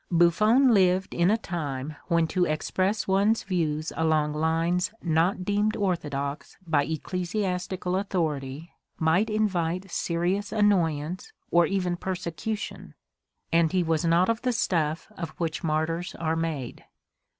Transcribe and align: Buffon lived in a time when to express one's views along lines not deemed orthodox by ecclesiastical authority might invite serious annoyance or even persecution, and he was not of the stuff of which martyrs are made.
Buffon 0.09 0.73
lived 0.73 1.13
in 1.13 1.29
a 1.29 1.37
time 1.37 1.95
when 2.07 2.25
to 2.29 2.43
express 2.45 3.07
one's 3.07 3.43
views 3.43 3.93
along 3.95 4.33
lines 4.33 4.91
not 5.03 5.45
deemed 5.45 5.75
orthodox 5.75 6.57
by 6.65 6.85
ecclesiastical 6.85 7.95
authority 7.95 8.71
might 8.97 9.29
invite 9.29 9.91
serious 9.91 10.51
annoyance 10.51 11.33
or 11.51 11.67
even 11.67 11.97
persecution, 11.97 12.95
and 13.53 13.73
he 13.73 13.83
was 13.83 14.03
not 14.03 14.27
of 14.27 14.41
the 14.41 14.53
stuff 14.53 15.07
of 15.17 15.29
which 15.39 15.63
martyrs 15.63 16.15
are 16.15 16.35
made. 16.35 16.83